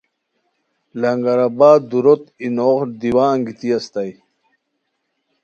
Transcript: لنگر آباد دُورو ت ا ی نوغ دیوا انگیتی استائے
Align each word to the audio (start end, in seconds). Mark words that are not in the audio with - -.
لنگر 1.01 1.39
آباد 1.47 1.81
دُورو 1.89 2.15
ت 2.21 2.23
ا 2.29 2.29
ی 2.43 2.47
نوغ 2.57 2.79
دیوا 2.99 3.25
انگیتی 3.33 3.69
استائے 3.77 4.13